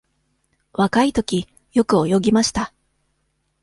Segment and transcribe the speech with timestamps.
[0.73, 2.73] 若いとき、よく泳ぎました。